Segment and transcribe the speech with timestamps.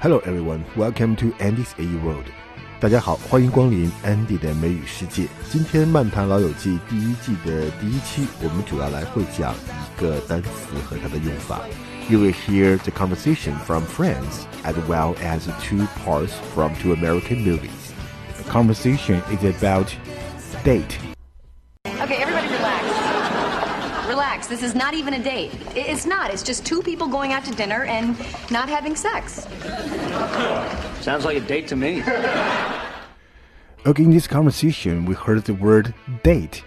[0.00, 2.26] Hello everyone, welcome to Andy's A World.
[2.78, 5.26] 大家好，欢迎光临 Andy 的美语世界。
[5.50, 10.48] 今天漫谈老友记第一季的第一期，我们主要来会讲一个单词
[10.84, 11.60] 和它的用法。
[12.08, 17.92] You will hear the conversation from friends as well as two parts from two American movies.
[18.36, 19.88] The conversation is about
[20.62, 20.98] date.
[21.84, 23.09] Okay, everybody relax.
[24.10, 24.46] Relax.
[24.46, 25.50] This is not even a date.
[25.74, 26.30] I- It's not.
[26.30, 28.14] It's just two people going out to dinner and
[28.50, 29.46] not having sex.
[31.02, 32.02] Sounds like a date to me.
[33.84, 36.62] Okay, in this conversation, we heard the word date.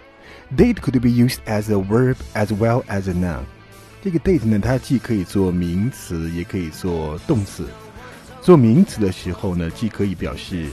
[0.54, 3.44] Date could be used as a verb as well as a noun.
[4.02, 7.68] 这个 date 呢，它既可以做名词，也可以做动词。
[8.40, 10.70] 做名词的时候呢，既可以表示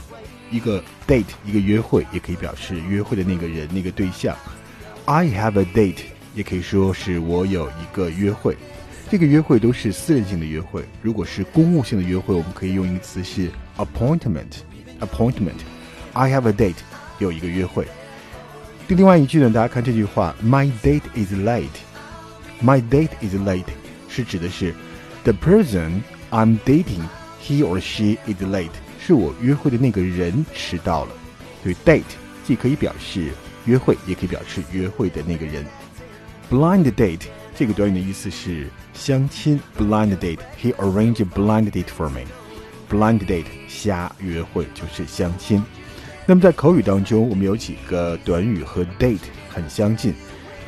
[0.50, 4.34] 一个 date 一个约会，也可以表示约会的那个人、那个对象。
[5.04, 8.57] I have a date， 也可以说是我有一个约会。
[9.09, 10.83] 这个约会都是私人性的约会。
[11.01, 14.61] 如果是公务性的约会，我们可以用一个词是 appointment。
[14.99, 15.59] appointment。
[16.13, 16.77] I have a date，
[17.19, 17.87] 有一个约会。
[18.87, 21.67] 另外一句呢，大家看这句话，My date is late。
[22.63, 23.65] My date is late
[24.07, 24.73] 是指的是
[25.23, 27.01] the person I'm dating
[27.41, 31.11] he or she is late，是我约会的那个人迟到了。
[31.61, 32.03] 所以 date
[32.45, 33.31] 既可以表示
[33.65, 35.65] 约会，也可以表示约会的那个人。
[36.52, 39.60] Blind date 这个短语的意思是相亲。
[39.78, 45.62] Blind date he arranged a blind date for me。Blind date 瞎约会就是相亲。
[46.26, 50.14] 那么在口语当中，我们有几个短语和 date 很相近，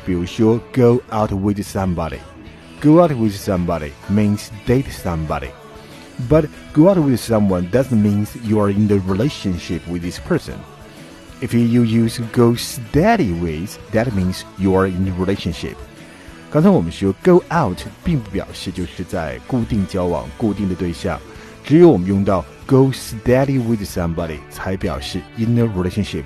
[0.05, 5.49] 比如说 go out with somebody。Go out with somebody means date somebody.
[6.29, 10.55] But go out with someone doesn't mean you are in the relationship with this person.
[11.40, 15.74] If you use go steady with, that means you are in a relationship.
[16.50, 21.20] 刚才我们说 go out 并不表示就是在固定交往、固定的对象，
[21.62, 26.24] 只有我们用到 go steady with somebody 才表示 in a relationship，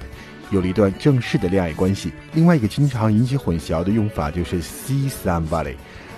[0.51, 2.13] 有了一段正式的恋爱关系。
[2.33, 5.75] 另外一个经常引起混淆的用法就是 see somebody。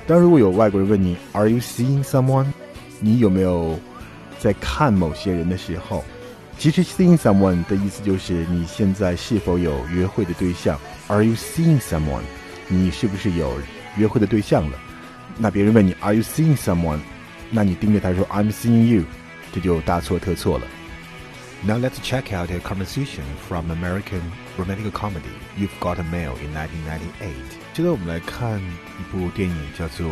[0.06, 2.46] 当如果有外国人问你 Are you seeing someone？
[3.00, 3.78] 你有没有
[4.38, 6.04] 在看某些人的时候？
[6.62, 10.78] 其实 seeing someone 的意思就是你现在是否有约会的对象
[11.08, 12.22] ？Are you seeing someone？
[12.68, 13.60] 你是不是有
[13.96, 14.78] 约会的对象了？
[15.36, 17.00] 那别人问你 Are you seeing someone？
[17.50, 19.02] 那你盯着他说 I'm seeing you，
[19.52, 20.66] 这就大错特错了。
[21.64, 24.22] Now let's check out a conversation from American
[24.56, 27.32] romantic comedy You've Got a Mail in 1998.
[27.74, 30.06] 接着我们来看一部电影，叫做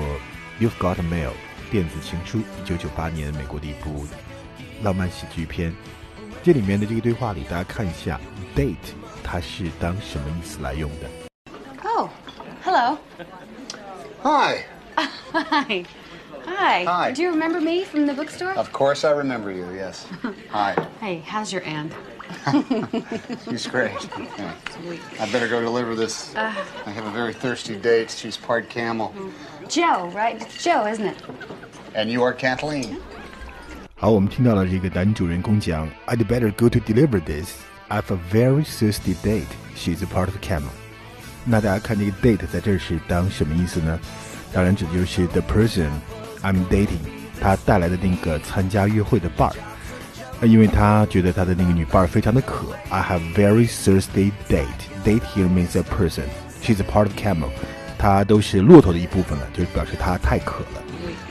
[0.59, 1.31] You've Got a Mail
[1.71, 4.05] 电子情书，一九九八年美国的一部
[4.83, 5.73] 浪漫喜剧片。
[6.44, 8.20] 这里面的这个对话里，大家看一下
[8.56, 8.76] date
[9.24, 11.10] 它是当什么意思来用的。
[11.84, 12.10] Oh,
[12.64, 12.98] hello.
[14.24, 14.66] Hi.
[15.34, 15.86] Hi.
[16.46, 16.86] Hi.
[16.86, 17.12] Hi.
[17.12, 18.54] Do you remember me from the bookstore?
[18.56, 20.06] Of course I remember you, yes.
[20.52, 20.76] Hi.
[21.02, 21.92] Hey, how's your aunt?
[23.50, 23.92] She's great.
[24.38, 24.54] Yeah.
[25.20, 26.36] I better go deliver this.
[26.36, 28.10] I have a very thirsty date.
[28.12, 29.14] She's part camel.
[29.68, 30.42] Joe, right?
[30.42, 31.18] It's Joe, isn't it?
[31.94, 32.98] And you are Kathleen.
[34.03, 37.51] 好，我们听到了这个男主人公讲，I'd better go to deliver this.
[37.91, 39.45] I've a very thirsty date.
[39.77, 40.71] She's a part of camel.
[41.45, 44.01] 那大家看这个 date 在这儿是当什么意思呢？
[44.55, 45.91] 当然指的就是 the person
[46.43, 46.97] I'm dating，
[47.43, 50.47] 他带来的那个参加约会的伴儿。
[50.47, 54.65] 因为他觉得他的那个女伴儿非常的渴，I have very thirsty date.
[55.05, 56.25] Date here means a person.
[56.63, 57.51] She's a part of camel.
[57.99, 60.81] 她都是骆驼的一部分了，就是表示她太渴了。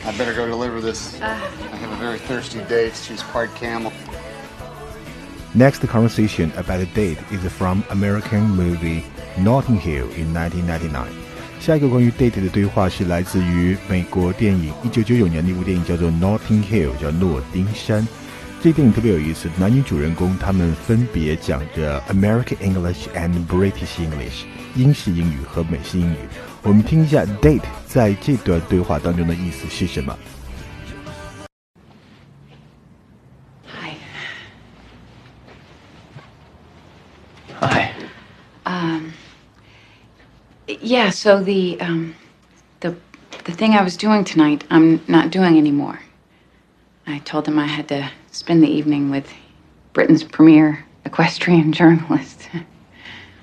[0.05, 1.21] I better go deliver this.
[1.21, 2.95] I have a very thirsty date.
[2.95, 3.93] She's part camel.
[5.55, 9.05] Next conversation about a date is from American movie
[9.39, 11.07] Notting Hill in 1999.
[11.61, 18.07] 下一个关于 date 的对话是来自于美国电影1999年的一部电影，叫做 Notting Hill，叫诺丁山。
[18.63, 24.45] 这电影特别有意思，男女主人公他们分别讲着 American English and British English，
[24.77, 26.17] 英式英语和美式英语。
[26.63, 30.17] 我们听一下 date 在这段对话当中的意思是什么。
[33.67, 33.97] Hi.
[37.61, 37.93] Hi.
[38.65, 39.13] Um,
[40.67, 41.11] yeah.
[41.11, 42.15] So the um,
[42.81, 42.95] the
[43.45, 46.01] the thing I was doing tonight, I'm not doing anymore.
[47.07, 49.29] I told them I had to spend the evening with
[49.93, 52.49] Britain's premier equestrian journalist.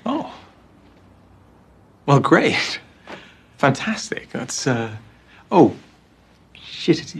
[0.04, 0.35] Oh.
[2.07, 2.79] Well, great.
[3.57, 4.29] Fantastic.
[4.31, 4.95] That's, uh.
[5.51, 5.75] Oh.
[6.53, 7.15] Shit, it's.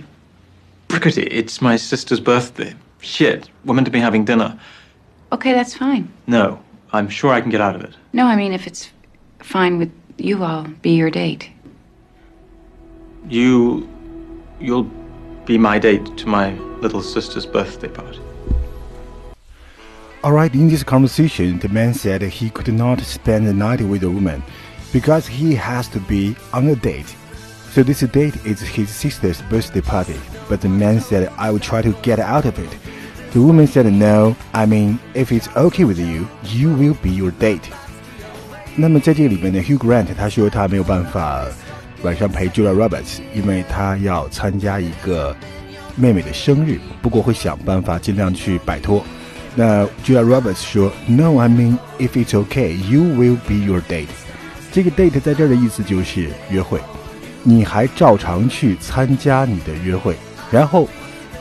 [0.87, 2.73] Brickety, it's my sister's birthday.
[3.01, 4.57] Shit, we're meant to be having dinner.
[5.33, 6.11] Okay, that's fine.
[6.25, 6.63] No,
[6.93, 7.93] I'm sure I can get out of it.
[8.13, 8.89] No, I mean if it's
[9.39, 11.49] fine with you, I'll be your date.
[13.27, 13.89] You.
[14.61, 14.89] You'll
[15.45, 18.21] be my date to my little sister's birthday party.
[20.23, 24.09] Alright, in this conversation, the man said he could not spend the night with the
[24.09, 24.41] woman
[24.96, 27.14] because he has to be on a date.
[27.72, 30.16] So this date is his sister's birthday party.
[30.48, 32.70] But the man said, I will try to get out of it.
[33.32, 37.30] The woman said, No, I mean, if it's okay with you, you will be your
[37.30, 37.70] date.
[38.76, 41.46] 那么在这里面呢，Hugh Grant 他说他没有办法
[42.02, 45.34] 晚上陪 Julia Roberts，因为他要参加一个
[45.96, 49.02] 妹妹的生日，不过会想办法尽量去摆脱。
[49.54, 54.08] 那 Julia Roberts 说，No, I mean if it's okay, you will be your date。
[54.71, 56.79] 这个 date 在这儿的意思就是约会，
[57.43, 60.15] 你还照常去参加你的约会。
[60.51, 60.87] 然后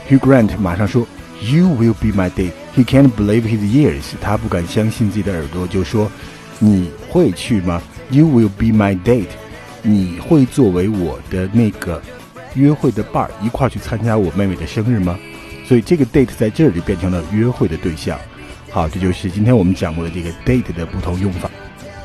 [0.09, 1.05] Hugh Grant 马上说
[1.41, 2.51] ，You will be my date。
[2.75, 6.11] He can't believe his ears，他不敢相信自己的耳朵，就说，
[6.59, 9.27] 你会去吗？You will be my date。
[9.83, 12.01] 你会作为我的那个
[12.55, 15.17] 约会的伴儿一块儿去参加我妹妹的生日吗？
[15.65, 18.19] 所以这个 date 在这里变成了约会的对象。
[18.69, 21.49] 好，这就是今天我们讲过的这个 date 的不同用法。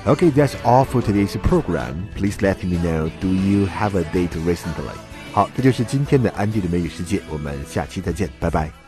[0.06, 2.08] Okay, that's all for today's program.
[2.16, 4.96] Please let me know, do you have a date recently?
[5.34, 8.81] 好，这就是今天的安迪的美语世界，我们下期再见，拜拜。